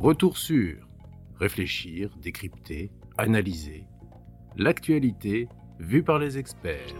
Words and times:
Retour 0.00 0.38
sur 0.38 0.76
réfléchir, 1.40 2.10
décrypter, 2.22 2.92
analyser 3.16 3.84
l'actualité 4.56 5.48
vue 5.80 6.04
par 6.04 6.20
les 6.20 6.38
experts. 6.38 6.94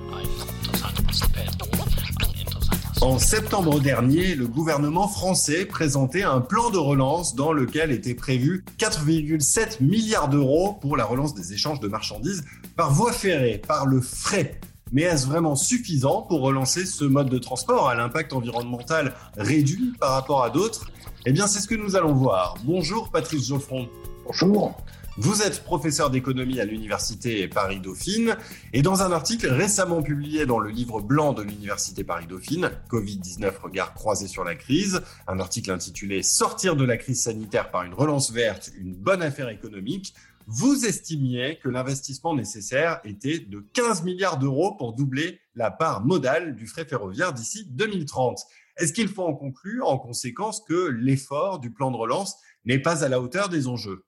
En 3.01 3.21
septembre 3.21 3.79
dernier, 3.79 4.35
le 4.35 4.49
gouvernement 4.49 5.07
français 5.07 5.65
présentait 5.65 6.25
un 6.25 6.41
plan 6.41 6.71
de 6.71 6.79
relance 6.79 7.37
dans 7.37 7.53
lequel 7.53 7.93
était 7.93 8.17
prévu 8.17 8.65
4,7 8.79 9.81
milliards 9.81 10.29
d'euros 10.29 10.73
pour 10.73 10.97
la 10.97 11.05
relance 11.05 11.35
des 11.35 11.53
échanges 11.53 11.79
de 11.79 11.87
marchandises 11.87 12.45
par 12.75 12.93
voie 12.93 13.13
ferrée, 13.13 13.63
par 13.65 13.87
le 13.87 14.01
frais. 14.01 14.61
Mais 14.93 15.03
est-ce 15.03 15.27
vraiment 15.27 15.55
suffisant 15.55 16.23
pour 16.23 16.41
relancer 16.41 16.87
ce 16.87 17.05
mode 17.05 17.29
de 17.29 17.39
transport 17.39 17.89
à 17.89 17.95
l'impact 17.95 18.33
environnemental 18.33 19.15
réduit 19.37 19.93
par 20.01 20.13
rapport 20.13 20.43
à 20.43 20.51
d'autres? 20.51 20.91
Eh 21.27 21.33
bien, 21.33 21.47
c'est 21.47 21.61
ce 21.61 21.69
que 21.69 21.75
nous 21.75 21.97
allons 21.97 22.15
voir. 22.15 22.57
Bonjour 22.65 23.11
Patrice 23.11 23.49
Geoffron. 23.49 23.89
Bonjour. 24.25 24.77
Vous 25.21 25.43
êtes 25.43 25.65
professeur 25.65 26.11
d'économie 26.11 26.61
à 26.61 26.65
l'Université 26.65 27.49
Paris-Dauphine 27.49 28.37
et 28.73 28.83
dans 28.83 29.03
un 29.03 29.11
article 29.11 29.49
récemment 29.49 30.01
publié 30.01 30.47
dans 30.47 30.61
le 30.61 30.71
livre 30.71 31.01
blanc 31.01 31.33
de 31.33 31.43
l'Université 31.43 32.05
Paris-Dauphine, 32.05 32.71
Covid-19 32.89 33.51
regard 33.61 33.95
croisé 33.95 34.29
sur 34.29 34.45
la 34.45 34.55
crise, 34.55 35.03
un 35.27 35.41
article 35.41 35.73
intitulé 35.73 36.23
Sortir 36.23 36.77
de 36.77 36.85
la 36.85 36.97
crise 36.97 37.21
sanitaire 37.21 37.73
par 37.73 37.83
une 37.83 37.95
relance 37.95 38.31
verte, 38.31 38.71
une 38.79 38.95
bonne 38.95 39.21
affaire 39.21 39.49
économique, 39.49 40.15
vous 40.51 40.87
estimiez 40.87 41.59
que 41.59 41.69
l'investissement 41.69 42.35
nécessaire 42.35 43.01
était 43.05 43.39
de 43.39 43.61
15 43.75 44.03
milliards 44.03 44.39
d'euros 44.39 44.75
pour 44.77 44.95
doubler 44.95 45.43
la 45.55 45.71
part 45.71 46.03
modale 46.07 46.57
du 46.57 46.67
frais 46.67 46.87
ferroviaire 46.87 47.35
d'ici 47.35 47.67
2030. 47.69 48.41
Est-ce 48.79 48.95
qu'il 48.95 49.09
faut 49.09 49.25
en 49.25 49.35
conclure 49.35 49.91
en 49.91 49.99
conséquence 49.99 50.63
que 50.67 50.89
l'effort 50.89 51.59
du 51.59 51.71
plan 51.71 51.91
de 51.91 51.99
relance 51.99 52.35
n'est 52.65 52.79
pas 52.79 53.05
à 53.05 53.11
la 53.11 53.21
hauteur 53.21 53.51
des 53.51 53.69
enjeux? 53.69 54.07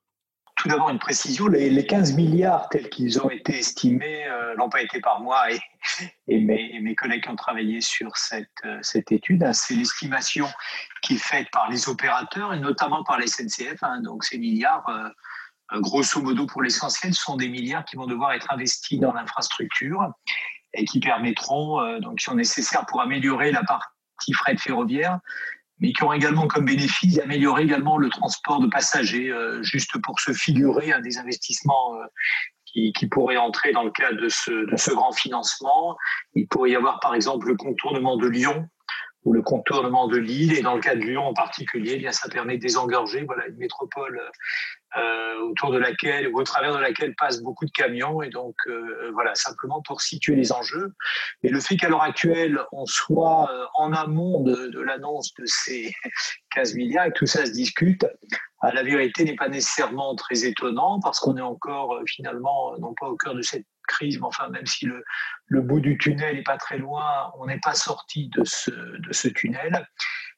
Tout 0.56 0.68
d'abord 0.68 0.88
une 0.88 0.98
précision, 0.98 1.46
les, 1.46 1.86
15 1.86 2.14
milliards 2.14 2.70
tels 2.70 2.88
qu'ils 2.88 3.20
ont 3.20 3.30
été 3.30 3.58
estimés 3.58 4.26
euh, 4.26 4.54
n'ont 4.56 4.70
pas 4.70 4.80
été 4.80 5.00
par 5.00 5.20
moi 5.20 5.44
et, 6.26 6.40
mes, 6.40 6.94
collègues 6.94 7.22
qui 7.22 7.28
ont 7.28 7.36
travaillé 7.36 7.82
sur 7.82 8.16
cette, 8.16 8.48
euh, 8.64 8.78
cette 8.80 9.12
étude. 9.12 9.42
Hein. 9.42 9.52
c'est 9.52 9.74
l'estimation 9.74 10.46
qui 11.02 11.14
est 11.14 11.22
faite 11.22 11.48
par 11.52 11.70
les 11.70 11.88
opérateurs 11.88 12.54
et 12.54 12.60
notamment 12.60 13.04
par 13.04 13.18
les 13.18 13.26
SNCF. 13.26 13.82
Hein. 13.82 14.00
donc 14.00 14.24
ces 14.24 14.38
milliards, 14.38 14.88
euh, 14.88 15.08
grosso 15.74 16.20
modo 16.20 16.46
pour 16.46 16.62
l'essentiel, 16.62 17.14
sont 17.14 17.36
des 17.36 17.48
milliards 17.48 17.84
qui 17.84 17.96
vont 17.96 18.06
devoir 18.06 18.32
être 18.32 18.52
investis 18.52 18.98
dans 18.98 19.12
l'infrastructure 19.12 20.12
et 20.74 20.84
qui 20.84 21.00
permettront, 21.00 21.98
donc 22.00 22.18
qui 22.18 22.24
sont 22.24 22.34
nécessaires 22.34 22.86
pour 22.86 23.00
améliorer 23.00 23.50
la 23.50 23.62
partie 23.64 24.32
fret 24.32 24.56
ferroviaire, 24.56 25.20
mais 25.80 25.92
qui 25.92 26.04
ont 26.04 26.12
également 26.12 26.46
comme 26.46 26.66
bénéfice 26.66 27.14
d'améliorer 27.14 27.62
également 27.62 27.96
le 27.96 28.10
transport 28.10 28.60
de 28.60 28.66
passagers, 28.66 29.30
euh, 29.30 29.62
juste 29.62 30.00
pour 30.02 30.20
se 30.20 30.32
figurer 30.32 30.92
à 30.92 31.00
des 31.00 31.18
investissements 31.18 31.96
euh, 31.96 32.04
qui, 32.66 32.92
pourraient 33.10 33.36
entrer 33.36 33.72
dans 33.72 33.82
le 33.82 33.90
cadre 33.90 34.20
de 34.20 34.28
ce, 34.28 34.94
grand 34.94 35.12
financement. 35.12 35.96
Il 36.34 36.46
pourrait 36.46 36.70
y 36.70 36.76
avoir 36.76 37.00
par 37.00 37.14
exemple 37.14 37.48
le 37.48 37.56
contournement 37.56 38.16
de 38.16 38.28
Lyon, 38.28 38.68
ou 39.24 39.32
le 39.32 39.42
contournement 39.42 40.06
de 40.06 40.16
l'île. 40.16 40.56
Et 40.56 40.62
dans 40.62 40.74
le 40.74 40.80
cas 40.80 40.94
de 40.94 41.00
Lyon 41.00 41.26
en 41.26 41.34
particulier, 41.34 41.94
eh 41.94 41.98
bien, 41.98 42.12
ça 42.12 42.28
permet 42.28 42.56
de 42.56 42.62
désengorger 42.62 43.24
voilà, 43.24 43.48
une 43.48 43.56
métropole 43.56 44.18
euh, 44.18 44.30
autour 45.50 45.72
de 45.72 45.78
laquelle, 45.78 46.28
ou 46.28 46.40
au 46.40 46.44
travers 46.44 46.72
de 46.72 46.78
laquelle 46.78 47.14
passent 47.14 47.42
beaucoup 47.42 47.64
de 47.64 47.70
camions. 47.70 48.22
Et 48.22 48.30
donc, 48.30 48.54
euh, 48.66 49.10
voilà, 49.12 49.34
simplement 49.34 49.82
pour 49.82 50.00
situer 50.00 50.36
les 50.36 50.52
enjeux. 50.52 50.92
Et 51.42 51.48
le 51.48 51.60
fait 51.60 51.76
qu'à 51.76 51.88
l'heure 51.88 52.02
actuelle, 52.02 52.60
on 52.72 52.86
soit 52.86 53.50
euh, 53.50 53.66
en 53.74 53.92
amont 53.92 54.42
de, 54.42 54.68
de 54.68 54.80
l'annonce 54.80 55.34
de 55.34 55.44
ces 55.46 55.94
15 56.54 56.74
milliards 56.74 57.06
et 57.06 57.10
que 57.10 57.18
tout 57.18 57.26
ça 57.26 57.46
se 57.46 57.52
discute, 57.52 58.06
à 58.60 58.72
la 58.72 58.82
vérité 58.82 59.24
n'est 59.24 59.36
pas 59.36 59.48
nécessairement 59.48 60.14
très 60.16 60.44
étonnant 60.44 61.00
parce 61.00 61.18
qu'on 61.18 61.36
est 61.36 61.42
encore 61.42 61.98
finalement 62.06 62.76
non 62.78 62.94
pas 62.94 63.06
au 63.06 63.16
cœur 63.16 63.34
de 63.34 63.42
cette 63.42 63.66
crise, 63.88 64.18
mais 64.18 64.26
enfin, 64.26 64.48
même 64.50 64.66
si 64.66 64.86
le, 64.86 65.02
le 65.46 65.60
bout 65.62 65.80
du 65.80 65.98
tunnel 65.98 66.36
n'est 66.36 66.42
pas 66.42 66.58
très 66.58 66.78
loin, 66.78 67.32
on 67.38 67.46
n'est 67.46 67.58
pas 67.58 67.74
sorti 67.74 68.28
de 68.28 68.44
ce, 68.44 68.70
de 68.70 69.12
ce 69.12 69.28
tunnel. 69.28 69.86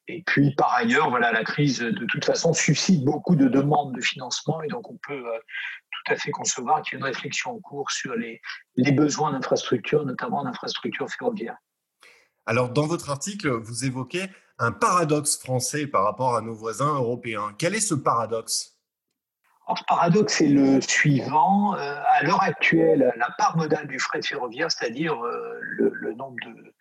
Et 0.09 0.23
puis, 0.27 0.55
par 0.55 0.75
ailleurs, 0.75 1.11
voilà, 1.11 1.33
la 1.33 1.45
crise, 1.45 1.79
de 1.79 2.05
toute 2.07 2.25
façon, 2.25 2.53
suscite 2.53 3.05
beaucoup 3.05 3.37
de 3.37 3.49
demandes 3.49 3.95
de 3.95 4.01
financement. 4.01 4.61
Et 4.63 4.69
donc, 4.69 4.91
on 4.91 4.99
peut 5.07 5.27
euh, 5.27 5.39
tout 5.91 6.13
à 6.13 6.17
fait 6.17 6.31
concevoir 6.31 6.83
qu'il 6.83 6.95
y 6.95 6.97
a 6.97 6.99
une 6.99 7.05
réflexion 7.05 7.53
en 7.53 7.61
cours 7.61 7.91
sur 7.91 8.15
les, 8.17 8.41
les 8.77 8.93
besoins 8.93 9.33
d'infrastructures, 9.33 10.05
notamment 10.05 10.43
d'infrastructures 10.43 11.09
ferroviaires. 11.09 11.57
Alors, 12.47 12.71
dans 12.71 12.87
votre 12.87 13.11
article, 13.11 13.49
vous 13.51 13.85
évoquez 13.85 14.29
un 14.59 14.73
paradoxe 14.73 15.39
français 15.39 15.87
par 15.87 16.05
rapport 16.05 16.37
à 16.37 16.41
nos 16.41 16.55
voisins 16.55 16.95
européens. 16.95 17.55
Quel 17.59 17.75
est 17.75 17.81
ce 17.81 17.95
paradoxe? 17.95 18.73
Le 19.69 19.87
paradoxe 19.87 20.41
est 20.41 20.49
le 20.49 20.81
suivant. 20.81 21.77
Euh, 21.77 21.95
à 22.07 22.25
l'heure 22.25 22.43
actuelle, 22.43 23.13
la 23.17 23.31
part 23.39 23.57
modale 23.57 23.87
du 23.87 23.99
fret 23.99 24.21
ferroviaire, 24.21 24.71
c'est-à-dire 24.71 25.15
euh, 25.25 25.59
le, 25.61 26.15
nombre 26.15 26.37
de, 26.45 26.75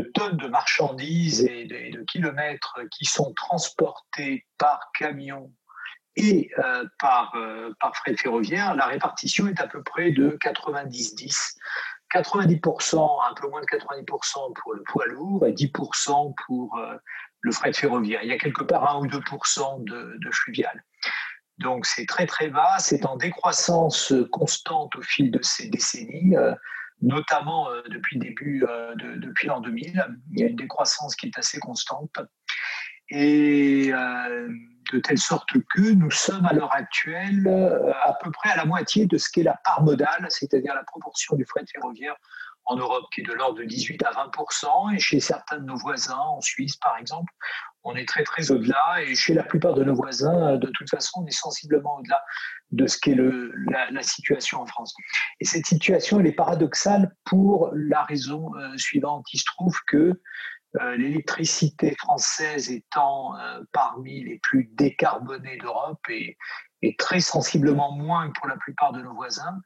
tonnes 0.00 0.36
de 0.36 0.48
marchandises 0.48 1.44
et 1.44 1.66
de, 1.66 2.02
kilomètres 2.04 2.80
qui 2.90 3.04
sont 3.04 3.32
transportés 3.34 4.46
par 4.58 4.90
camion 4.98 5.52
et 6.16 6.50
euh, 6.58 6.84
par, 6.98 7.34
par 7.80 7.96
fret 7.96 8.16
ferroviaire, 8.16 8.74
la 8.74 8.86
répartition 8.86 9.46
est 9.46 9.60
à 9.60 9.66
peu 9.66 9.82
près 9.82 10.10
de 10.10 10.36
90-10. 10.42 11.56
90%, 12.12 13.30
un 13.30 13.34
peu 13.34 13.48
moins 13.48 13.62
de 13.62 13.66
90% 13.66 14.52
pour 14.54 14.74
le 14.74 14.82
poids 14.82 15.06
lourd 15.06 15.46
et 15.46 15.52
10% 15.52 16.34
pour 16.46 16.78
le 17.40 17.52
fret 17.52 17.72
ferroviaire. 17.72 18.20
Il 18.22 18.28
y 18.28 18.32
a 18.32 18.38
quelque 18.38 18.64
part 18.64 18.96
1 18.96 19.00
ou 19.00 19.06
2% 19.06 19.84
de, 19.84 20.18
de 20.18 20.30
fluvial. 20.30 20.84
Donc 21.58 21.86
c'est 21.86 22.06
très 22.06 22.26
très 22.26 22.48
bas, 22.48 22.78
c'est 22.78 23.06
en 23.06 23.16
décroissance 23.16 24.12
constante 24.30 24.94
au 24.96 25.02
fil 25.02 25.30
de 25.30 25.40
ces 25.42 25.68
décennies, 25.68 26.36
euh, 26.36 26.54
notamment 27.02 27.68
euh, 27.70 27.82
depuis 27.90 28.18
le 28.18 28.24
début, 28.24 28.64
euh, 28.68 28.94
de, 28.94 29.16
depuis 29.16 29.48
l'an 29.48 29.60
2000. 29.60 30.06
Il 30.32 30.40
y 30.40 30.44
a 30.44 30.46
une 30.46 30.56
décroissance 30.56 31.14
qui 31.16 31.26
est 31.26 31.38
assez 31.38 31.58
constante. 31.58 32.18
Et 33.08 33.90
de 33.90 34.98
telle 35.00 35.18
sorte 35.18 35.50
que 35.74 35.92
nous 35.92 36.10
sommes 36.10 36.46
à 36.46 36.54
l'heure 36.54 36.74
actuelle 36.74 37.46
à 38.04 38.14
peu 38.22 38.30
près 38.30 38.48
à 38.50 38.56
la 38.56 38.64
moitié 38.64 39.04
de 39.04 39.18
ce 39.18 39.28
qu'est 39.28 39.42
la 39.42 39.60
part 39.64 39.82
modale, 39.82 40.26
c'est-à-dire 40.30 40.74
la 40.74 40.84
proportion 40.84 41.36
du 41.36 41.44
fret 41.44 41.64
ferroviaire 41.70 42.16
en 42.64 42.76
Europe 42.76 43.04
qui 43.12 43.20
est 43.20 43.24
de 43.24 43.32
l'ordre 43.32 43.58
de 43.58 43.64
18 43.64 44.02
à 44.04 44.12
20% 44.12 44.94
et 44.94 44.98
chez 44.98 45.20
certains 45.20 45.58
de 45.58 45.64
nos 45.64 45.76
voisins, 45.76 46.16
en 46.16 46.40
Suisse 46.40 46.76
par 46.76 46.96
exemple, 46.96 47.32
on 47.84 47.94
est 47.94 48.06
très 48.06 48.22
très 48.22 48.50
au-delà 48.50 49.02
et 49.02 49.14
chez 49.14 49.34
la 49.34 49.42
plupart 49.42 49.74
de 49.74 49.84
nos 49.84 49.94
voisins, 49.94 50.56
de 50.56 50.70
toute 50.72 50.88
façon, 50.88 51.22
on 51.22 51.26
est 51.26 51.30
sensiblement 51.30 51.96
au-delà 51.96 52.22
de 52.70 52.86
ce 52.86 52.98
qu'est 52.98 53.14
la, 53.14 53.90
la, 53.90 54.02
situation 54.02 54.60
en 54.60 54.66
France. 54.66 54.94
Et 55.40 55.44
cette 55.44 55.66
situation, 55.66 56.20
elle 56.20 56.26
est 56.26 56.32
paradoxale 56.32 57.14
pour 57.24 57.70
la 57.74 58.02
raison 58.04 58.54
euh, 58.56 58.76
suivante. 58.76 59.26
Il 59.32 59.38
se 59.38 59.44
trouve 59.44 59.78
que 59.86 60.20
euh, 60.80 60.96
l'électricité 60.96 61.94
française 61.96 62.70
étant 62.70 63.36
euh, 63.36 63.60
parmi 63.72 64.24
les 64.24 64.38
plus 64.38 64.70
décarbonées 64.72 65.58
d'Europe 65.58 66.00
et, 66.08 66.38
et, 66.80 66.96
très 66.96 67.20
sensiblement 67.20 67.92
moins 67.92 68.28
que 68.28 68.38
pour 68.38 68.48
la 68.48 68.56
plupart 68.56 68.92
de 68.92 69.02
nos 69.02 69.12
voisins, 69.14 69.60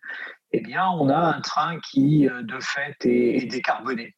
eh 0.50 0.60
bien, 0.60 0.88
on 0.88 1.08
a 1.08 1.16
un 1.16 1.40
train 1.42 1.78
qui, 1.80 2.26
de 2.26 2.60
fait, 2.60 2.96
est, 3.04 3.44
est 3.44 3.46
décarboné. 3.46 4.16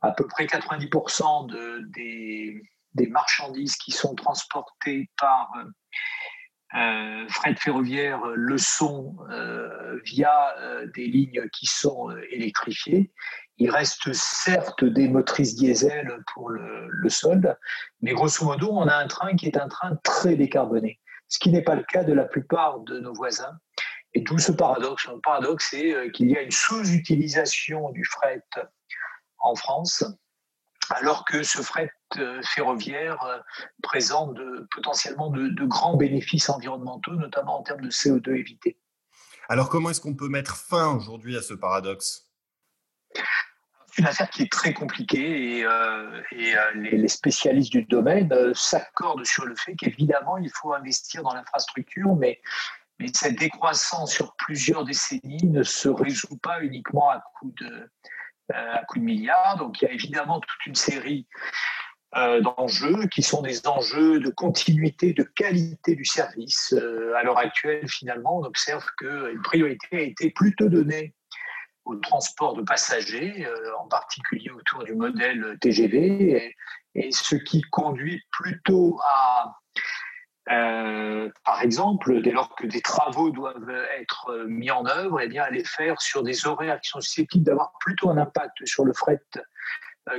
À 0.00 0.12
peu 0.12 0.26
près 0.26 0.46
90% 0.46 1.46
de, 1.46 1.84
des 1.94 2.62
des 2.94 3.06
marchandises 3.06 3.76
qui 3.76 3.92
sont 3.92 4.14
transportées 4.14 5.10
par 5.18 5.50
euh, 5.56 5.64
euh 6.78 7.28
fret 7.28 7.54
ferroviaire 7.56 8.24
le 8.34 8.58
sont 8.58 9.16
euh, 9.30 9.98
via 10.04 10.56
euh, 10.58 10.86
des 10.94 11.06
lignes 11.06 11.48
qui 11.52 11.66
sont 11.66 12.10
électrifiées. 12.30 13.12
Il 13.58 13.70
reste 13.70 14.12
certes 14.12 14.84
des 14.84 15.08
motrices 15.08 15.54
diesel 15.54 16.22
pour 16.32 16.48
le, 16.48 16.88
le, 16.88 17.08
solde, 17.10 17.58
mais 18.00 18.12
grosso 18.12 18.44
modo, 18.44 18.70
on 18.72 18.88
a 18.88 18.96
un 18.96 19.06
train 19.06 19.36
qui 19.36 19.46
est 19.46 19.58
un 19.58 19.68
train 19.68 19.96
très 20.02 20.34
décarboné, 20.34 20.98
ce 21.28 21.38
qui 21.38 21.50
n'est 21.50 21.62
pas 21.62 21.74
le 21.74 21.84
cas 21.84 22.02
de 22.02 22.14
la 22.14 22.24
plupart 22.24 22.80
de 22.80 22.98
nos 23.00 23.12
voisins. 23.12 23.58
Et 24.14 24.22
d'où 24.22 24.38
ce 24.38 24.50
paradoxe. 24.50 25.06
Le 25.06 25.20
paradoxe, 25.20 25.68
c'est 25.70 26.10
qu'il 26.12 26.30
y 26.30 26.36
a 26.36 26.42
une 26.42 26.50
sous-utilisation 26.50 27.90
du 27.90 28.04
fret 28.04 28.42
en 29.38 29.54
France, 29.54 30.04
alors 30.90 31.24
que 31.24 31.42
ce 31.42 31.62
fret 31.62 31.84
euh, 31.84 31.99
ferroviaire 32.42 33.22
euh, 33.24 33.38
présente 33.82 34.38
potentiellement 34.70 35.30
de, 35.30 35.64
grands 35.64 35.96
bénéfices 35.96 36.48
environnementaux, 36.48 37.14
notamment 37.14 37.60
en 37.60 37.62
termes 37.62 37.80
de 37.80 37.90
CO2 37.90 38.36
évité. 38.36 38.78
Alors 39.48 39.68
comment 39.68 39.90
est-ce 39.90 40.00
qu'on 40.00 40.14
peut 40.14 40.28
mettre 40.28 40.56
fin 40.56 40.94
aujourd'hui 40.94 41.36
à 41.36 41.42
ce 41.42 41.54
paradoxe? 41.54 42.30
C'est 43.14 44.02
une 44.02 44.06
affaire 44.06 44.30
qui 44.30 44.42
est 44.42 44.52
très 44.52 44.72
compliquée 44.72 45.58
et, 45.58 45.64
euh, 45.64 46.22
les, 46.74 47.08
spécialistes 47.08 47.72
du 47.72 47.82
domaine 47.82 48.54
s'accordent 48.54 49.26
sur 49.26 49.44
le 49.46 49.56
fait 49.56 49.74
qu'évidemment, 49.74 50.36
il 50.36 50.50
faut 50.54 50.72
investir 50.72 51.24
dans 51.24 51.34
l'infrastructure, 51.34 52.14
mais, 52.14 52.40
mais 53.00 53.08
cette 53.12 53.36
décroissance 53.36 54.12
sur 54.12 54.36
plusieurs 54.36 54.84
décennies 54.84 55.44
ne 55.44 55.64
se 55.64 55.88
résout 55.88 56.38
pas 56.38 56.62
uniquement 56.62 57.10
à 57.10 57.20
coup 57.38 57.52
de, 57.60 57.90
à 58.54 58.84
coup 58.84 58.98
de 58.98 59.04
milliards. 59.04 59.56
Donc 59.58 59.82
il 59.82 59.86
y 59.86 59.88
a 59.88 59.92
évidemment 59.92 60.38
toute 60.38 60.66
une 60.66 60.76
série 60.76 61.26
d'enjeux 62.14 63.06
qui 63.06 63.22
sont 63.22 63.42
des 63.42 63.66
enjeux 63.68 64.18
de 64.18 64.30
continuité, 64.30 65.12
de 65.12 65.22
qualité 65.22 65.94
du 65.94 66.04
service. 66.04 66.74
à 67.16 67.22
l'heure 67.22 67.38
actuelle, 67.38 67.86
finalement, 67.88 68.38
on 68.38 68.44
observe 68.44 68.84
qu'une 68.98 69.40
priorité 69.44 69.86
a 69.92 70.00
été 70.00 70.30
plutôt 70.30 70.68
donnée 70.68 71.14
au 71.84 71.94
transport 71.96 72.54
de 72.54 72.62
passagers, 72.62 73.46
en 73.78 73.86
particulier 73.86 74.50
autour 74.50 74.82
du 74.84 74.94
modèle 74.94 75.56
TGV, 75.60 76.54
et 76.96 77.12
ce 77.12 77.36
qui 77.36 77.62
conduit 77.70 78.20
plutôt 78.32 78.98
à 79.04 79.60
euh, 80.50 81.30
par 81.44 81.62
exemple, 81.62 82.20
dès 82.22 82.32
lors 82.32 82.54
que 82.56 82.66
des 82.66 82.80
travaux 82.80 83.30
doivent 83.30 83.70
être 84.00 84.46
mis 84.48 84.70
en 84.70 84.84
œuvre, 84.86 85.20
eh 85.20 85.28
bien, 85.28 85.44
à 85.44 85.50
les 85.50 85.64
faire 85.64 86.00
sur 86.00 86.22
des 86.22 86.46
horaires 86.46 86.80
qui 86.80 86.90
sont 86.90 87.00
susceptibles 87.00 87.44
d'avoir 87.44 87.72
plutôt 87.78 88.10
un 88.10 88.18
impact 88.18 88.66
sur 88.66 88.84
le 88.84 88.92
fret 88.92 89.20
euh, 89.36 89.40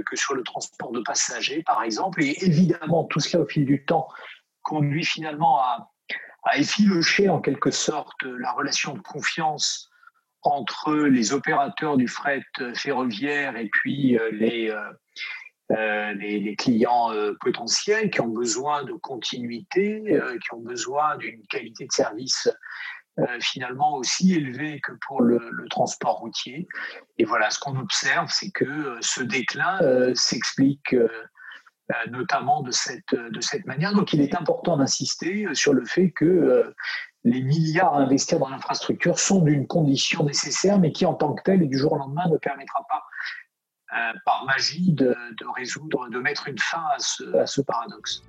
que 0.06 0.16
sur 0.16 0.36
le 0.36 0.44
transport 0.44 0.92
de 0.92 1.02
passagers, 1.02 1.64
par 1.64 1.84
exemple. 1.84 2.24
Et 2.24 2.38
évidemment, 2.44 3.06
tout 3.06 3.20
cela, 3.20 3.44
au 3.44 3.48
fil 3.48 3.66
du 3.66 3.84
temps, 3.86 4.08
conduit 4.64 5.06
finalement 5.06 5.60
à, 5.60 5.88
effilocher 6.56 7.30
en 7.30 7.40
quelque 7.40 7.70
sorte 7.70 8.24
la 8.24 8.52
relation 8.54 8.96
de 8.96 9.00
confiance 9.02 9.92
entre 10.42 10.96
les 10.96 11.34
opérateurs 11.34 11.98
du 11.98 12.08
fret 12.08 12.42
ferroviaire 12.74 13.56
et 13.58 13.70
puis 13.72 14.18
euh, 14.18 14.32
les, 14.32 14.72
euh, 15.72 16.56
clients 16.58 17.14
euh, 17.14 17.34
potentiels 17.40 18.10
qui 18.10 18.22
ont 18.22 18.28
besoin 18.28 18.84
de 18.84 18.94
continuité, 18.94 20.04
euh, 20.10 20.38
qui 20.38 20.54
ont 20.54 20.60
besoin 20.60 21.18
d'une 21.18 21.42
qualité 21.48 21.86
de 21.86 21.92
service 21.92 22.50
finalement 23.40 23.96
aussi 23.96 24.34
élevée 24.34 24.80
que 24.82 24.94
pour 25.08 25.22
le, 25.22 25.40
transport 25.70 26.20
routier. 26.20 26.68
Et 27.18 27.26
voilà, 27.26 27.50
ce 27.50 27.60
qu'on 27.60 27.78
observe, 27.78 28.30
c'est 28.32 28.52
que 28.52 28.98
ce 29.02 29.22
déclin 29.22 29.80
s'explique 30.16 30.96
notamment 32.10 32.62
de 32.62 32.72
cette, 32.72 33.14
de 33.14 33.42
cette 33.42 33.66
manière. 33.66 33.94
Donc 33.94 34.14
il 34.14 34.22
est 34.22 34.34
important 34.34 34.78
d'insister 34.78 35.48
sur 35.54 35.74
le 35.74 35.86
fait 35.86 36.12
que 36.12 36.74
les 37.24 37.42
milliards 37.42 37.94
à 37.94 38.00
investir 38.00 38.40
dans 38.40 38.50
l'infrastructure 38.50 39.20
sont 39.20 39.42
d'une 39.42 39.68
condition 39.68 40.24
nécessaire, 40.24 40.80
mais 40.80 40.92
qui 40.92 41.06
en 41.06 41.14
tant 41.14 41.34
que 41.34 41.44
telle 41.44 41.62
et 41.62 41.68
du 41.68 41.78
jour 41.78 41.94
au 41.94 41.98
lendemain 41.98 42.28
ne 42.30 42.38
permettra 42.38 42.86
pas 42.90 43.04
euh, 43.94 44.14
par 44.26 44.46
magie 44.46 44.94
de, 44.94 45.16
résoudre, 45.56 46.10
de 46.10 46.20
mettre 46.20 46.48
une 46.48 46.58
fin 46.58 46.84
à 46.96 47.46
ce, 47.46 47.62
paradoxe. 47.62 48.24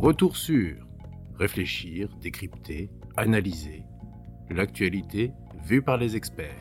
Retour 0.00 0.36
sur 0.36 0.87
réfléchir, 1.38 2.08
décrypter, 2.20 2.90
analyser 3.16 3.84
l'actualité 4.50 5.32
vue 5.64 5.82
par 5.82 5.96
les 5.96 6.16
experts. 6.16 6.54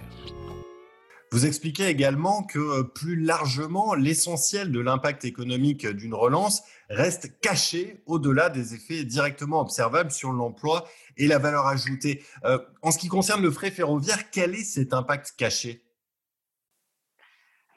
Vous 1.31 1.45
expliquez 1.45 1.87
également 1.87 2.43
que 2.43 2.59
euh, 2.59 2.83
plus 2.83 3.17
largement, 3.17 3.93
l'essentiel 3.95 4.71
de 4.71 4.79
l'impact 4.79 5.25
économique 5.25 5.85
d'une 5.85 6.13
relance 6.13 6.63
reste 6.89 7.39
caché 7.41 8.01
au-delà 8.05 8.49
des 8.49 8.73
effets 8.73 9.03
directement 9.03 9.59
observables 9.59 10.11
sur 10.11 10.31
l'emploi 10.31 10.87
et 11.17 11.27
la 11.27 11.37
valeur 11.37 11.67
ajoutée. 11.67 12.23
Euh, 12.45 12.59
en 12.81 12.91
ce 12.91 12.97
qui 12.97 13.09
concerne 13.09 13.41
le 13.41 13.51
frais 13.51 13.71
ferroviaire, 13.71 14.29
quel 14.31 14.55
est 14.55 14.63
cet 14.63 14.93
impact 14.93 15.33
caché? 15.37 15.83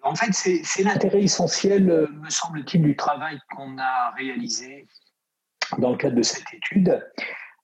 En 0.03 0.15
fait, 0.15 0.33
c'est 0.33 0.83
l'intérêt 0.83 1.23
essentiel, 1.23 1.91
euh, 1.91 2.07
me 2.09 2.31
semble-t-il, 2.31 2.83
du 2.83 2.97
travail 2.97 3.39
qu'on 3.55 3.77
a 3.79 4.13
réalisé 4.17 4.87
dans 5.79 5.91
le 5.91 5.97
cadre 5.97 6.17
de 6.17 6.23
cette 6.23 6.53
étude, 6.53 6.89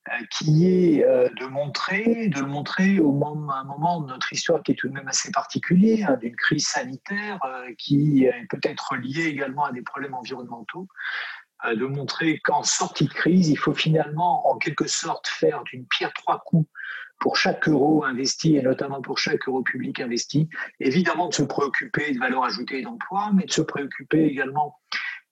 euh, 0.09 0.13
qui 0.31 0.67
est 0.67 1.05
euh, 1.05 1.29
de 1.41 1.47
montrer, 1.47 2.29
de 2.29 2.41
le 2.41 2.47
montrer 2.47 3.01
au 3.01 3.13
moment, 3.13 3.53
à 3.53 3.61
un 3.61 3.65
moment 3.65 4.01
de 4.01 4.09
notre 4.09 4.33
histoire 4.33 4.63
qui 4.63 4.73
est 4.73 4.75
tout 4.77 4.89
de 4.89 4.95
même 4.95 5.09
assez 5.09 5.31
particulier, 5.31 6.05
hein, 6.05 6.17
d'une 6.21 6.37
crise 6.37 6.67
sanitaire 6.67 7.41
qui 7.79 8.25
est 8.25 8.47
peut-être 8.49 8.97
liée 8.97 9.27
également 9.27 9.65
à 9.65 9.73
des 9.73 9.83
problèmes 9.83 10.15
environnementaux, 10.15 10.89
de 11.67 11.87
montrer 11.87 12.39
qu'en 12.41 12.63
sortie 12.63 13.07
de 13.07 13.13
crise, 13.13 13.49
il 13.49 13.57
faut 13.57 13.75
finalement, 13.75 14.47
en 14.49 14.59
quelque 14.59 14.87
sorte, 14.87 15.27
faire 15.27 15.65
d'une 15.65 15.87
pierre 15.87 16.13
trois 16.13 16.43
coups 16.45 16.69
pour 17.19 17.37
chaque 17.37 17.69
euro 17.69 18.05
investi 18.05 18.57
et 18.57 18.63
notamment 18.63 19.01
pour 19.01 19.19
chaque 19.19 19.49
euro 19.49 19.63
public 19.63 20.01
investi, 20.01 20.49
évidemment 20.81 21.29
de 21.29 21.35
se 21.35 21.43
préoccuper 21.43 22.13
de 22.13 22.19
valeur 22.19 22.45
ajoutée 22.45 22.81
et 22.81 22.83
d'emploi, 22.83 23.31
mais 23.35 23.45
de 23.45 23.53
se 23.53 23.63
préoccuper 23.63 24.25
également 24.25 24.79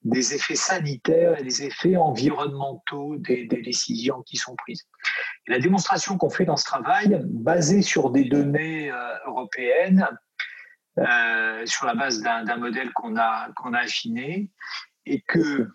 des 0.04 0.34
effets 0.34 0.56
sanitaires 0.56 1.38
et 1.38 1.42
des 1.42 1.64
effets 1.64 1.96
environnementaux 1.96 3.16
des, 3.16 3.46
décisions 3.46 4.22
qui 4.22 4.36
sont 4.36 4.54
prises. 4.54 4.86
la 5.46 5.58
démonstration 5.58 6.18
qu'on 6.18 6.30
fait 6.30 6.44
dans 6.44 6.56
ce 6.56 6.64
travail, 6.64 7.20
basée 7.24 7.82
sur 7.82 8.10
des 8.10 8.24
données 8.24 8.90
euh, 8.90 9.14
européennes, 9.26 10.06
euh, 10.98 11.64
sur 11.66 11.86
la 11.86 11.94
base 11.94 12.20
d'un 12.20 12.56
modèle 12.56 12.92
qu'on 12.92 13.16
a, 13.16 13.48
qu'on 13.56 13.72
a 13.72 13.80
affiné, 13.80 14.50
et 15.06 15.22
que 15.22 15.68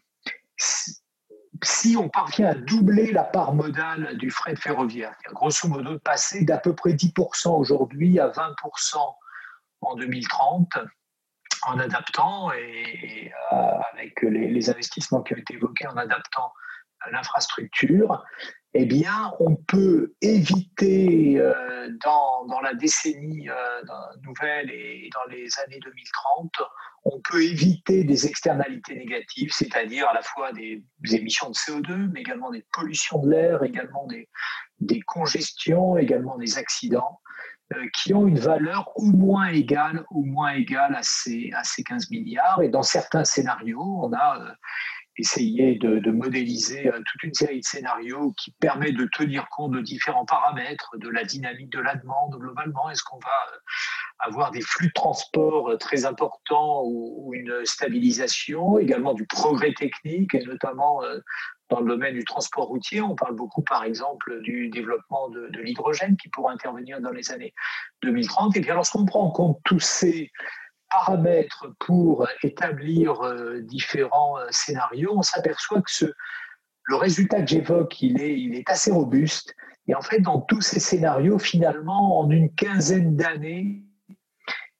si 1.64 1.98
on 1.98 2.08
parvient 2.08 2.50
à 2.50 2.54
doubler 2.54 3.12
la 3.12 3.24
part 3.24 3.54
modale 3.54 4.16
du 4.18 4.30
fret 4.30 4.56
ferroviaire, 4.56 5.16
grosso 5.34 5.68
modo 5.68 6.00
passer 6.00 6.46
d'à 6.46 6.58
peu 6.58 6.74
près 6.74 6.92
10% 6.94 7.50
aujourd'hui 7.50 8.20
à 8.20 8.30
20% 8.30 8.98
en 9.82 9.96
2030, 9.96 10.78
en 11.64 11.80
adaptant 11.80 12.52
et, 12.54 13.32
euh, 13.52 13.56
avec 13.94 14.22
les, 14.22 14.70
investissements 14.70 15.22
qui 15.22 15.34
ont 15.34 15.38
été 15.38 15.56
évoqués, 15.56 15.88
en 15.88 15.98
adaptant 15.98 16.52
l'infrastructure, 17.12 18.24
eh 18.74 18.86
bien, 18.86 19.34
on 19.40 19.56
peut 19.56 20.14
éviter 20.22 21.40
euh, 21.40 21.90
dans, 22.04 22.62
la 22.62 22.74
décennie 22.74 23.50
euh, 23.50 23.82
nouvelle 24.24 24.70
et 24.70 25.10
dans 25.14 25.26
les 25.32 25.48
années 25.60 25.80
2030 25.80 26.52
on 27.06 27.22
peut 27.22 27.44
éviter 27.44 28.04
des 28.04 28.28
externalités 28.28 28.96
négatives, 28.96 29.52
c'est-à-dire 29.54 30.08
à 30.10 30.14
la 30.14 30.22
fois 30.22 30.52
des 30.52 30.84
émissions 31.12 31.50
de 31.50 31.56
CO2, 31.56 32.12
mais 32.12 32.22
également 32.22 32.52
des 32.52 32.66
pollutions 32.74 33.20
de 33.20 33.32
l'air, 33.32 33.64
également 33.64 34.06
des, 34.08 34.30
des, 34.80 35.00
congestions, 35.02 35.98
également 35.98 36.38
des 36.38 36.58
accidents, 36.58 37.22
qui 37.94 38.14
ont 38.14 38.28
une 38.28 38.40
valeur 38.40 38.92
au 38.96 39.06
moins 39.06 39.48
égale, 39.48 40.04
au 40.10 40.24
moins 40.24 40.52
égale 40.52 40.96
à 40.96 41.02
ces, 41.04 41.52
à 41.54 41.64
ces 41.64 41.84
15 41.84 42.10
milliards. 42.10 42.62
Et 42.62 42.70
dans 42.70 42.84
certains 42.84 43.24
scénarios, 43.24 44.00
on 44.04 44.12
a 44.14 44.40
euh, 44.40 44.52
essayer 45.20 45.76
de, 45.76 46.12
modéliser 46.12 46.88
euh, 46.88 47.02
toute 47.06 47.24
une 47.24 47.34
série 47.34 47.60
de 47.60 47.66
scénarios 47.66 48.34
qui 48.38 48.52
permet 48.52 48.92
de 48.92 49.08
tenir 49.14 49.48
compte 49.50 49.72
de 49.72 49.82
différents 49.82 50.26
paramètres, 50.26 50.96
de 50.98 51.10
la 51.10 51.24
dynamique 51.24 51.72
de 51.72 51.80
la 51.80 51.96
demande 51.96 52.36
globalement. 52.40 52.90
Est-ce 52.90 53.04
qu'on 53.04 53.20
va 53.20 53.30
euh, 53.54 53.58
avoir 54.20 54.52
des 54.52 54.62
flux 54.62 54.88
de 54.88 54.94
transport 54.94 55.70
euh, 55.70 55.78
très 55.78 56.06
importants 56.06 56.84
ou, 56.86 57.34
une 57.34 57.66
stabilisation, 57.66 58.80
également 58.80 59.14
du 59.14 59.26
progrès 59.28 59.74
technique 59.74 60.34
et 60.34 60.44
notamment 60.46 61.02
dans 61.70 61.82
le 61.82 61.88
domaine 61.88 62.16
du 62.16 62.24
transport 62.24 62.68
routier, 62.68 63.02
on 63.02 63.16
parle 63.16 63.36
beaucoup, 63.36 63.62
par 63.62 63.84
exemple, 63.84 64.42
du 64.42 64.70
développement 64.70 65.30
de, 65.30 65.50
l'hydrogène 65.62 66.18
qui 66.18 66.30
pourra 66.30 66.52
intervenir 66.52 67.00
dans 67.00 67.12
les 67.12 67.32
années 67.32 67.54
2030. 68.02 68.58
Et 68.58 68.60
bien, 68.60 68.74
lorsqu'on 68.74 69.06
prend 69.06 69.26
en 69.26 69.32
compte 69.32 69.60
tous 69.64 69.80
ces 69.80 70.32
paramètres 70.90 71.68
pour 71.80 72.28
établir 72.44 73.22
euh, 73.22 73.62
différents 73.62 74.40
euh, 74.40 74.48
scénarios, 74.50 75.14
on 75.16 75.22
s'aperçoit 75.22 75.82
que 75.82 76.14
le 76.86 76.96
résultat 76.96 77.42
que 77.42 77.48
j'évoque, 77.48 78.02
il 78.02 78.20
est, 78.22 78.68
assez 78.68 78.92
robuste. 78.92 79.56
Et 79.88 79.94
en 79.94 80.02
fait, 80.02 80.20
dans 80.20 80.42
tous 80.42 80.62
ces 80.62 80.80
scénarios, 80.80 81.38
finalement, 81.38 82.20
en 82.20 82.32
une 82.32 82.54
quinzaine 82.56 83.16
d'années, 83.16 83.84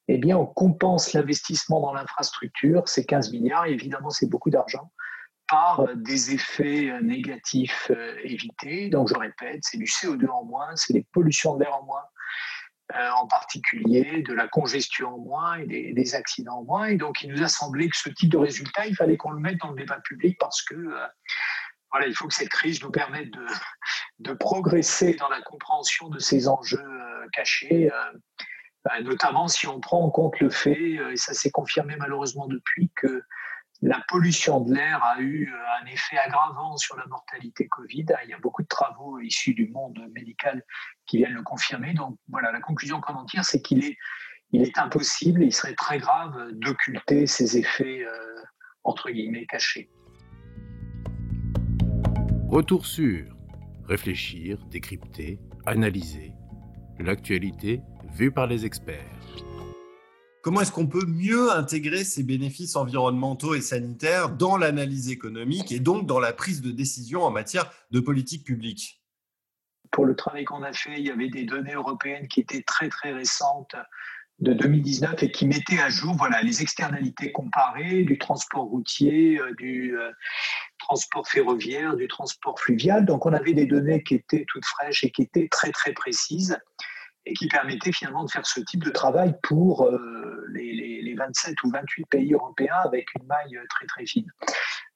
eh 0.08 0.18
bien, 0.18 0.36
on 0.38 0.48
compense 0.48 1.14
l'investissement 1.14 1.82
dans 1.82 1.94
l'infrastructure, 1.94 2.88
ces 2.88 3.06
15 3.06 3.32
milliards, 3.32 3.68
évidemment, 3.68 4.10
c'est 4.10 4.28
beaucoup 4.28 4.50
d'argent, 4.50 4.92
par 5.50 5.96
des 5.96 6.34
effets 6.34 6.92
négatifs 7.02 7.90
euh, 7.90 8.16
évités. 8.24 8.90
Donc, 8.90 9.10
je 9.10 9.16
répète, 9.16 9.60
c'est 9.64 9.78
du 9.78 9.86
CO2 9.86 10.28
en 10.30 10.44
moins, 10.44 10.76
c'est 10.76 10.94
des 10.94 11.06
pollutions 11.12 11.56
de 11.56 11.64
l'air 11.64 11.76
en 11.76 11.84
moins, 11.84 12.04
euh, 12.96 13.10
en 13.22 13.28
particulier, 13.28 14.24
de 14.24 14.34
la 14.34 14.48
congestion 14.48 15.16
en 15.16 15.18
moins 15.18 15.58
et 15.58 15.94
des, 15.94 16.16
accidents 16.16 16.60
en 16.60 16.64
moins. 16.64 16.86
Et 16.86 16.98
donc, 16.98 17.24
il 17.24 17.32
nous 17.32 17.44
a 17.44 17.48
semblé 17.48 17.90
que 17.90 17.98
ce 17.98 18.10
type 18.10 18.32
de 18.32 18.38
résultat, 18.38 18.88
il 18.88 18.96
fallait 18.96 19.18
qu'on 19.18 19.32
le 19.32 19.40
mette 19.40 19.58
dans 19.58 19.70
le 19.70 19.76
débat 19.76 20.00
public 20.04 20.38
parce 20.40 20.62
que 20.64 20.76
euh, 20.76 21.08
voilà, 21.92 22.08
il 22.08 22.16
faut 22.16 22.28
que 22.28 22.34
cette 22.34 22.50
crise 22.50 22.82
nous 22.82 22.92
permette 22.92 23.30
de, 24.20 24.34
progresser 24.34 25.16
dans 25.16 25.30
la 25.30 25.42
compréhension 25.42 26.10
de 26.10 26.20
ces 26.20 26.48
enjeux 26.48 26.78
euh, 26.78 27.28
cachés, 27.34 27.90
notamment 29.02 29.48
si 29.48 29.68
on 29.68 29.80
prend 29.80 30.04
en 30.04 30.10
compte 30.10 30.40
le 30.40 30.50
fait, 30.50 31.00
et 31.12 31.16
ça 31.16 31.34
s'est 31.34 31.52
confirmé 31.52 31.96
malheureusement 31.96 32.48
depuis, 32.48 32.92
que 32.96 33.24
la 33.82 34.04
pollution 34.10 34.60
de 34.62 34.74
l'air 34.74 35.02
a 35.04 35.22
eu 35.22 35.50
euh, 35.50 35.82
un 35.82 35.86
effet 35.86 36.18
aggravant 36.18 36.76
sur 36.78 36.98
la 36.98 37.06
mortalité 37.08 37.68
Covid. 37.68 38.06
Il 38.26 38.30
y 38.30 38.34
a 38.34 38.40
beaucoup 38.40 38.62
de 38.62 38.68
travaux 38.68 39.20
issus 39.20 39.54
du 39.54 39.70
monde 39.70 40.00
médical 40.14 40.64
qui 41.06 41.18
viennent 41.18 41.34
le 41.34 41.44
confirmer. 41.44 41.94
Donc 41.94 42.18
voilà, 42.28 42.52
la 42.52 42.60
conclusion 42.60 43.00
qu'on 43.00 43.14
en 43.14 43.26
tire, 43.26 43.46
c'est 43.46 43.62
qu'il 43.62 43.86
est, 43.86 43.98
impossible 44.78 45.44
il 45.44 45.54
serait 45.54 45.76
très 45.76 46.00
grave 46.00 46.52
d'occulter 46.54 47.28
ces 47.28 47.58
effets 47.58 48.04
euh, 48.04 48.42
entre 48.84 49.10
guillemets 49.10 49.46
cachés. 49.46 49.90
Retour 52.50 52.86
sur 52.86 53.40
réfléchir, 53.90 54.60
décrypter, 54.70 55.40
analyser 55.66 56.34
l'actualité 57.00 57.82
vue 58.14 58.32
par 58.32 58.46
les 58.46 58.66
experts. 58.66 59.19
Comment 60.42 60.62
est-ce 60.62 60.72
qu'on 60.72 60.88
peut 60.88 61.06
mieux 61.06 61.52
intégrer 61.52 62.06
ces 62.06 62.24
bénéfices 62.24 62.78
environnementaux 62.78 63.56
et 63.56 63.62
sanitaires 63.62 64.30
dans 64.30 64.56
l'analyse 64.56 65.10
économique 65.10 65.72
et 65.72 65.80
donc 65.80 66.06
dans 66.06 66.20
la 66.20 66.32
prise 66.32 66.62
de 66.62 66.72
décision 66.72 67.24
en 67.24 67.32
matière 67.32 67.70
de 67.92 68.00
politique 68.00 68.46
publique? 68.46 69.02
Pour 69.92 70.06
le 70.06 70.16
travail 70.16 70.46
qu'on 70.46 70.64
a 70.64 70.72
fait, 70.72 70.98
il 70.98 71.06
y 71.06 71.12
avait 71.12 71.30
des 71.30 71.44
données 71.44 71.74
européennes 71.74 72.28
qui 72.28 72.40
étaient 72.40 72.62
très 72.62 72.88
très 72.88 73.12
récentes 73.12 73.76
de 74.40 74.54
2019 74.54 75.22
et 75.24 75.32
qui 75.32 75.46
mettaient 75.46 75.82
à 75.82 75.90
jour 75.90 76.16
voilà, 76.16 76.42
les 76.42 76.62
externalités 76.62 77.32
comparées 77.32 78.04
du 78.04 78.18
transport 78.18 78.64
routier, 78.64 79.40
euh, 79.40 79.54
du 79.56 79.98
euh, 79.98 80.12
transport 80.78 81.28
ferroviaire, 81.28 81.98
du 81.98 82.08
transport 82.08 82.58
fluvial. 82.60 83.06
Donc 83.06 83.26
on 83.26 83.34
avait 83.34 83.54
des 83.54 83.66
données 83.66 84.04
qui 84.04 84.16
étaient 84.16 84.46
toutes 84.48 84.66
fraîches 84.66 85.04
et 85.04 85.12
qui 85.12 85.24
étaient 85.24 85.50
très 85.50 85.72
très 85.72 85.92
précises 85.92 86.58
et 87.26 87.34
qui 87.34 87.48
permettait 87.48 87.92
finalement 87.92 88.24
de 88.24 88.32
faire 88.32 88.46
ce 88.46 88.62
type 88.62 88.84
de 88.84 88.90
travail 88.90 89.36
pour 89.44 89.84
euh, 89.84 90.19
les, 90.54 91.16
27 91.18 91.56
ou 91.64 91.72
28 91.72 92.06
pays 92.06 92.34
européens 92.34 92.78
avec 92.86 93.08
une 93.16 93.26
maille 93.28 93.60
très 93.70 93.86
très 93.88 94.06
fine. 94.06 94.28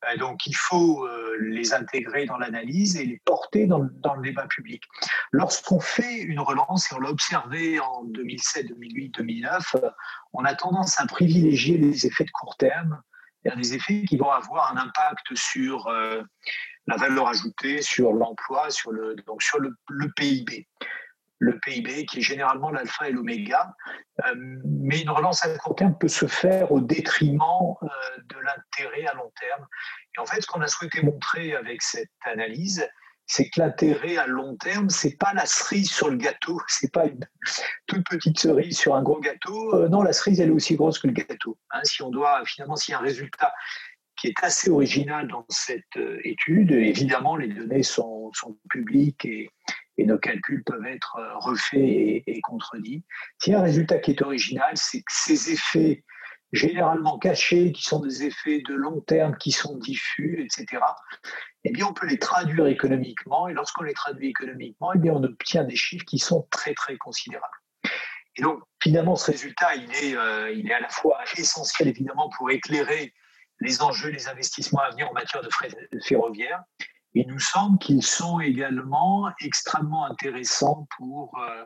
Euh, 0.06 0.18
donc 0.18 0.46
il 0.46 0.56
faut 0.56 1.06
euh, 1.06 1.38
les 1.42 1.74
intégrer 1.74 2.26
dans 2.26 2.38
l'analyse 2.38 2.98
et 2.98 3.06
les 3.06 3.22
porter 3.26 3.68
dans, 3.68 3.80
le 3.80 4.22
débat 4.22 4.48
public. 4.48 4.84
Lorsqu'on 5.32 5.80
fait 5.80 6.22
une 6.22 6.40
relance, 6.40 6.92
et 6.92 6.96
on 6.96 7.00
l'a 7.00 7.10
observé 7.10 7.80
en 7.80 8.04
2007, 8.06 8.68
2008, 8.68 9.10
2009, 9.16 9.76
on 10.34 10.46
a 10.46 10.54
tendance 10.56 11.00
à 11.00 11.06
privilégier 11.06 11.78
les 11.78 12.06
effets 12.06 12.26
de 12.26 12.32
court 12.32 12.58
terme, 12.58 13.02
des 13.58 13.74
effets 13.74 14.04
qui 14.04 14.16
vont 14.16 14.32
avoir 14.32 14.72
un 14.72 14.78
impact 14.78 15.36
sur 15.36 15.92
la 16.88 16.96
valeur 16.96 17.28
ajoutée, 17.28 17.82
sur 17.82 18.14
l'emploi, 18.14 18.70
sur 18.70 18.92
le, 18.92 19.16
donc 19.28 19.44
sur 19.44 19.60
le 19.60 20.12
PIB 20.16 20.66
le 21.40 21.60
PIB, 21.60 22.06
qui 22.06 22.20
est 22.20 22.22
généralement 22.22 22.70
l'alpha 22.70 23.10
et 23.10 23.12
l'oméga. 23.12 23.74
Euh, 24.26 24.34
mais 24.66 25.02
une 25.02 25.10
relance 25.10 25.46
à 25.46 25.58
court 25.58 25.76
terme 25.76 25.98
peut 25.98 26.08
se 26.08 26.28
faire 26.28 26.72
au 26.72 26.80
détriment 26.80 27.76
euh, 27.82 27.88
de 28.30 28.36
l'intérêt 28.38 29.06
à 29.08 29.14
long 29.14 29.32
terme. 29.40 29.66
Et 30.16 30.20
en 30.20 30.26
fait, 30.26 30.42
ce 30.42 30.48
qu'on 30.48 30.62
a 30.62 30.68
souhaité 30.68 31.02
montrer 31.02 31.56
avec 31.56 31.82
cette 31.82 32.10
analyse, 32.26 32.88
c'est 33.26 33.50
que 33.50 33.60
l'intérêt 33.60 34.18
à 34.18 34.28
long 34.28 34.56
terme, 34.58 34.90
c'est 34.90 35.18
pas 35.18 35.34
la 35.34 35.46
cerise 35.46 35.90
sur 35.90 36.10
le 36.10 36.18
gâteau, 36.18 36.62
c'est 36.68 36.92
pas 36.92 37.06
une 37.06 37.26
toute 37.88 38.06
petite 38.06 38.40
cerise 38.40 38.78
sur 38.78 38.96
un 38.96 39.04
gros 39.04 39.20
gâteau. 39.20 39.76
Euh, 39.76 39.90
non, 39.90 40.02
la 40.02 40.14
cerise, 40.14 40.40
elle 40.40 40.50
est 40.50 40.54
aussi 40.54 40.76
grosse 40.76 41.00
que 41.00 41.08
le 41.08 41.14
gâteau. 41.14 41.58
Hein. 41.72 41.82
si 41.84 42.02
on 42.02 42.10
doit 42.10 42.44
finalement, 42.46 42.76
s'il 42.76 42.94
y 42.94 42.96
a 42.96 43.00
un 43.00 43.04
résultat 43.04 43.54
qui 44.16 44.28
est 44.28 44.44
assez 44.44 44.70
original 44.70 45.28
dans 45.28 45.44
cette 45.50 45.98
étude, 46.24 46.72
évidemment, 46.72 47.36
les 47.36 47.48
données 47.48 47.82
sont, 47.82 48.32
sont 48.34 48.56
publiques 48.70 49.26
et, 49.26 49.50
et 49.98 50.06
nos 50.06 50.18
calculs 50.18 50.64
peuvent 50.64 50.86
être 50.86 51.18
euh, 51.18 51.38
refaits 51.38 52.24
et, 52.26 52.42
contredits. 52.44 53.04
S'il 53.40 53.54
y 53.54 53.56
a 53.56 53.60
un 53.60 53.64
résultat 53.64 54.00
qui 54.00 54.12
est 54.12 54.22
original, 54.22 54.72
c'est 54.76 55.00
que 55.00 55.12
ces 55.12 55.52
effets 55.52 56.04
généralement 56.52 57.18
cachés, 57.18 57.72
qui 57.72 57.84
sont 57.84 58.00
des 58.00 58.24
effets 58.24 58.62
de 58.68 58.76
long 58.76 59.02
terme, 59.02 59.36
qui 59.38 59.52
sont 59.52 59.76
diffus, 59.78 60.40
etc., 60.40 60.84
eh 61.64 61.72
bien, 61.72 61.88
on 61.88 61.94
peut 61.94 62.06
les 62.06 62.20
traduire 62.20 62.68
économiquement, 62.68 63.48
et 63.48 63.54
lorsqu'on 63.54 63.84
les 63.84 63.94
traduit 63.94 64.30
économiquement, 64.30 64.92
eh 64.94 65.00
bien, 65.00 65.14
on 65.14 65.24
obtient 65.24 65.64
des 65.64 65.76
chiffres 65.76 66.06
qui 66.06 66.20
sont 66.20 66.48
très, 66.52 66.74
très 66.74 66.98
considérables. 66.98 67.58
Et 68.36 68.42
donc, 68.42 68.62
finalement, 68.82 69.16
ce 69.16 69.32
résultat, 69.32 69.76
il 69.76 69.92
est, 69.96 70.16
euh, 70.16 70.52
il 70.52 70.70
est 70.70 70.74
à 70.74 70.80
la 70.80 70.90
fois 70.90 71.20
essentiel, 71.38 71.88
évidemment, 71.88 72.30
pour 72.38 72.52
éclairer 72.52 73.14
les 73.60 73.82
enjeux, 73.82 74.10
les 74.10 74.28
investissements 74.28 74.82
à 74.82 74.90
venir 74.90 75.10
en 75.10 75.14
matière 75.14 75.42
de 75.42 75.50
frais 75.50 75.70
ferroviaires, 76.04 76.64
il 77.14 77.28
nous 77.28 77.40
semble 77.40 77.78
qu'ils 77.78 78.04
sont 78.04 78.40
également 78.40 79.32
extrêmement 79.40 80.06
intéressants 80.06 80.88
pour 80.98 81.38
euh, 81.38 81.64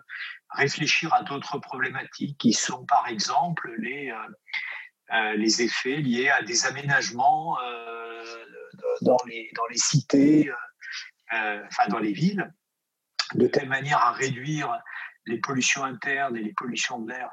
réfléchir 0.52 1.14
à 1.14 1.24
d'autres 1.24 1.58
problématiques 1.60 2.38
qui 2.38 2.54
sont 2.54 2.86
par 2.86 3.08
exemple 3.08 3.74
les, 3.80 4.12
euh, 4.12 5.16
euh, 5.16 5.34
les 5.36 5.62
effets 5.62 5.98
liés 5.98 6.30
à 6.30 6.44
des 6.44 6.66
aménagements 6.66 7.58
dans, 9.02 9.18
les, 9.28 9.50
dans 9.56 9.66
les 9.68 9.78
cités, 9.78 10.52
enfin 11.32 11.88
dans 11.90 12.00
les 12.00 12.12
villes, 12.12 12.52
de 13.36 13.48
telle 13.48 13.70
manière 13.70 14.00
à 14.00 14.12
réduire 14.12 14.82
les 15.26 15.40
pollutions 15.40 15.84
internes 15.84 16.36
et 16.36 16.42
les 16.42 16.54
pollutions 16.54 17.00
de 17.00 17.12
l'air 17.12 17.30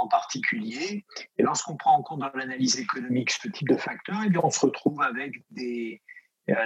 en 0.00 0.06
particulier. 0.08 1.04
Et 1.38 1.42
lorsqu'on 1.42 1.76
prend 1.76 1.96
en 1.96 2.02
compte 2.02 2.20
dans 2.20 2.30
l'analyse 2.34 2.78
économique 2.78 3.32
ce 3.32 3.48
type 3.48 3.68
de 3.68 3.76
facteurs, 3.76 4.20
eh 4.24 4.30
bien 4.30 4.40
on 4.42 4.50
se 4.50 4.64
retrouve 4.64 5.02
avec 5.02 5.34
des, 5.50 6.00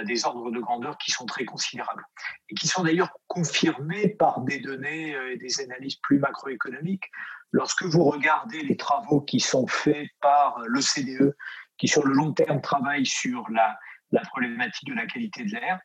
des 0.05 0.25
ordres 0.25 0.51
de 0.51 0.59
grandeur 0.59 0.97
qui 0.97 1.11
sont 1.11 1.25
très 1.25 1.45
considérables 1.45 2.05
et 2.49 2.55
qui 2.55 2.67
sont 2.67 2.83
d'ailleurs 2.83 3.11
confirmés 3.27 4.09
par 4.09 4.41
des 4.41 4.59
données 4.59 5.15
euh, 5.15 5.33
et 5.33 5.37
des 5.37 5.61
analyses 5.61 5.95
plus 5.97 6.19
macroéconomiques. 6.19 7.09
Lorsque 7.51 7.83
vous 7.83 8.03
regardez 8.03 8.61
les 8.61 8.77
travaux 8.77 9.21
qui 9.21 9.39
sont 9.39 9.67
faits 9.67 10.07
par 10.21 10.59
l'OCDE, 10.67 11.35
qui 11.77 11.87
sur 11.87 12.05
le 12.05 12.13
long 12.13 12.31
terme 12.31 12.61
travaille 12.61 13.05
sur 13.05 13.49
la, 13.49 13.77
la 14.11 14.21
problématique 14.21 14.87
de 14.87 14.93
la 14.93 15.05
qualité 15.05 15.43
de 15.43 15.51
l'air, 15.51 15.79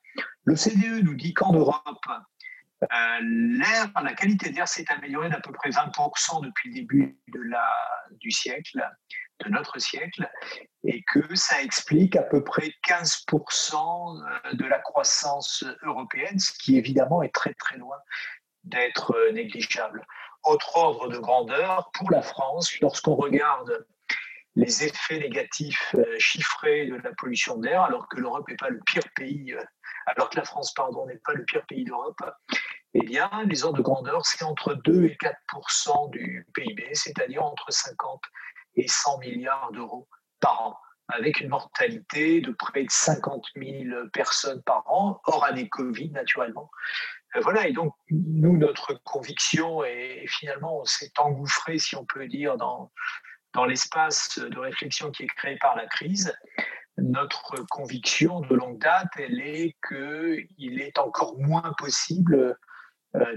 l'OCDE 0.44 1.02
nous 1.02 1.14
dit 1.14 1.32
qu'en 1.32 1.52
Europe, 1.52 1.82
euh, 2.82 2.86
l'air, 3.22 3.90
la 4.02 4.12
qualité 4.12 4.50
de 4.50 4.56
l'air 4.56 4.68
s'est 4.68 4.84
améliorée 4.90 5.30
d'à 5.30 5.40
peu 5.40 5.52
près 5.52 5.70
20% 5.70 6.44
depuis 6.44 6.68
le 6.68 6.74
début 6.74 7.18
de 7.32 7.40
la, 7.40 7.66
du 8.20 8.30
siècle 8.30 8.86
de 9.44 9.50
notre 9.50 9.78
siècle 9.78 10.28
et 10.84 11.02
que 11.12 11.34
ça 11.34 11.62
explique 11.62 12.16
à 12.16 12.22
peu 12.22 12.42
près 12.42 12.72
15% 12.88 13.74
euh, 13.74 14.54
de 14.54 14.64
la 14.64 14.78
croissance 14.78 15.64
européenne, 15.82 16.38
ce 16.38 16.52
qui 16.52 16.76
évidemment 16.76 17.22
est 17.22 17.34
très 17.34 17.54
très 17.54 17.76
loin 17.76 17.96
d'être 18.64 19.14
euh, 19.14 19.32
négligeable. 19.32 20.06
Autre 20.44 20.76
ordre 20.76 21.08
de 21.08 21.18
grandeur, 21.18 21.90
pour 21.92 22.10
la 22.10 22.22
France, 22.22 22.78
lorsqu'on 22.80 23.16
regarde 23.16 23.86
les 24.54 24.84
effets 24.84 25.18
négatifs 25.18 25.94
euh, 25.96 26.18
chiffrés 26.18 26.86
de 26.86 26.96
la 26.96 27.12
pollution 27.18 27.58
d'air, 27.58 27.82
alors 27.82 28.08
que 28.08 28.18
l'Europe 28.18 28.48
n'est 28.48 28.56
pas 28.56 28.70
le 28.70 28.80
pire 28.86 29.02
pays, 29.14 29.54
alors 30.06 30.30
que 30.30 30.36
la 30.36 30.44
France, 30.44 30.72
pardon, 30.72 31.04
n'est 31.06 31.20
pas 31.24 31.34
le 31.34 31.44
pire 31.44 31.66
pays 31.66 31.84
d'Europe, 31.84 32.22
eh 32.94 33.04
bien, 33.04 33.28
les 33.46 33.64
ordres 33.64 33.78
de 33.78 33.82
grandeur, 33.82 34.24
c'est 34.24 34.42
entre 34.42 34.72
2 34.72 35.04
et 35.04 35.18
4% 35.20 36.10
du 36.10 36.46
PIB, 36.54 36.88
c'est-à-dire 36.94 37.44
entre 37.44 37.70
50 37.70 38.22
et 38.76 38.88
100 38.88 39.18
milliards 39.18 39.70
d'euros 39.72 40.08
par 40.40 40.62
an, 40.62 40.78
avec 41.08 41.40
une 41.40 41.48
mortalité 41.48 42.40
de 42.40 42.52
près 42.52 42.84
de 42.84 42.90
50 42.90 43.46
000 43.56 44.08
personnes 44.12 44.62
par 44.62 44.82
an, 44.90 45.20
hors 45.24 45.44
année 45.44 45.68
Covid 45.68 46.10
naturellement. 46.10 46.70
Euh, 47.36 47.40
voilà, 47.40 47.68
et 47.68 47.72
donc 47.72 47.94
nous, 48.10 48.56
notre 48.56 48.94
conviction, 49.04 49.84
et 49.84 50.24
finalement 50.28 50.80
on 50.80 50.84
s'est 50.84 51.12
engouffré, 51.18 51.78
si 51.78 51.96
on 51.96 52.04
peut 52.04 52.26
dire, 52.26 52.56
dans, 52.56 52.92
dans 53.54 53.64
l'espace 53.64 54.38
de 54.38 54.58
réflexion 54.58 55.10
qui 55.10 55.24
est 55.24 55.28
créé 55.28 55.56
par 55.58 55.76
la 55.76 55.86
crise. 55.86 56.34
Notre 56.98 57.56
conviction 57.70 58.40
de 58.40 58.54
longue 58.54 58.78
date, 58.78 59.08
elle 59.18 59.40
est 59.40 59.76
qu'il 59.86 60.80
est 60.80 60.98
encore 60.98 61.38
moins 61.38 61.74
possible 61.76 62.58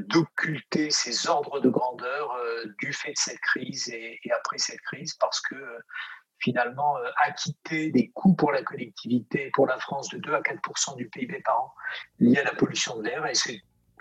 d'occulter 0.07 0.89
ces 0.89 1.27
ordres 1.27 1.59
de 1.59 1.69
grandeur 1.69 2.33
euh, 2.33 2.65
du 2.79 2.93
fait 2.93 3.11
de 3.11 3.17
cette 3.17 3.39
crise 3.39 3.89
et, 3.89 4.19
après 4.35 4.57
cette 4.57 4.81
crise, 4.81 5.13
parce 5.15 5.41
que 5.41 5.55
euh, 5.55 5.79
finalement, 6.39 6.95
acquitter 7.25 7.91
des 7.91 8.09
coûts 8.11 8.33
pour 8.33 8.51
la 8.51 8.63
collectivité, 8.63 9.51
pour 9.53 9.67
la 9.67 9.77
France, 9.77 10.09
de 10.09 10.17
2 10.19 10.33
à 10.33 10.41
4% 10.41 10.95
du 10.95 11.09
PIB 11.09 11.41
par 11.43 11.63
an 11.63 11.73
liés 12.19 12.39
à 12.39 12.43
la 12.43 12.53
pollution 12.53 12.97
de 12.97 13.03
l'air, 13.03 13.25
et 13.25 13.33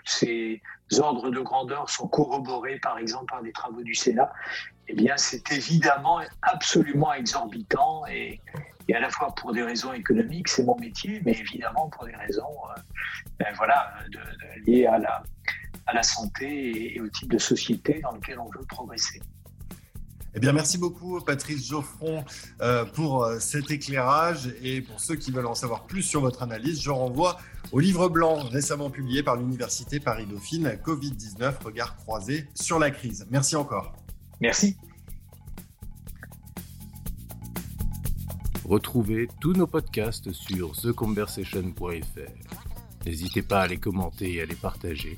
ces 0.05 0.61
ordres 0.99 1.29
de 1.29 1.39
grandeur 1.41 1.89
sont 1.89 2.07
corroborés 2.07 2.79
par 2.79 2.97
exemple 2.97 3.25
par 3.29 3.43
des 3.43 3.51
travaux 3.51 3.83
du 3.83 3.93
Sénat, 3.93 4.31
eh 4.87 4.93
bien 4.93 5.17
c'est 5.17 5.51
évidemment 5.51 6.21
absolument 6.41 7.13
exorbitant 7.13 8.05
et, 8.07 8.39
à 8.95 8.99
la 9.01 9.09
fois 9.09 9.35
pour 9.35 9.51
des 9.51 9.61
raisons 9.61 9.93
économiques, 9.93 10.47
c'est 10.47 10.63
mon 10.63 10.77
métier, 10.77 11.21
mais 11.23 11.33
évidemment 11.33 11.89
pour 11.89 12.05
des 12.05 12.15
raisons 12.15 12.55
ben 13.37 13.53
voilà, 13.55 13.93
liées 14.65 14.87
à 14.87 14.97
la, 14.97 15.21
à 15.89 15.93
la 15.93 16.03
santé 16.03 16.95
et 16.95 17.01
au 17.01 17.07
type 17.07 17.31
de 17.31 17.37
société 17.37 17.99
dans 18.01 18.11
lequel 18.11 18.39
on 18.39 18.49
veut 18.49 18.65
progresser. 18.67 19.21
Eh 20.35 20.39
bien, 20.39 20.53
merci 20.53 20.77
beaucoup, 20.77 21.19
Patrice 21.21 21.67
Geoffron, 21.67 22.23
euh, 22.61 22.85
pour 22.85 23.23
euh, 23.23 23.39
cet 23.39 23.71
éclairage. 23.71 24.53
Et 24.61 24.81
pour 24.81 24.99
ceux 24.99 25.15
qui 25.15 25.31
veulent 25.31 25.47
en 25.47 25.55
savoir 25.55 25.87
plus 25.87 26.03
sur 26.03 26.21
votre 26.21 26.43
analyse, 26.43 26.81
je 26.81 26.91
renvoie 26.91 27.39
au 27.71 27.79
livre 27.79 28.09
blanc 28.09 28.35
récemment 28.35 28.91
publié 28.91 29.23
par 29.23 29.37
l'Université 29.37 29.99
Paris-Dauphine, 29.99 30.77
Covid-19, 30.85 31.63
regard 31.63 31.97
croisé 31.97 32.47
sur 32.53 32.77
la 32.77 32.91
crise. 32.91 33.25
Merci 33.31 33.55
encore. 33.55 33.93
Merci. 34.39 34.77
Retrouvez 38.65 39.27
tous 39.41 39.53
nos 39.53 39.65
podcasts 39.65 40.31
sur 40.31 40.79
theconversation.fr. 40.79 43.05
N'hésitez 43.05 43.41
pas 43.41 43.61
à 43.61 43.67
les 43.67 43.77
commenter 43.77 44.35
et 44.35 44.41
à 44.43 44.45
les 44.45 44.55
partager 44.55 45.17